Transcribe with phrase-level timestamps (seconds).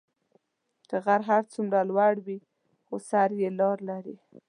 [0.89, 2.39] که غر هر څومره لوړی وي،
[2.85, 4.15] خو سر یې لار لري.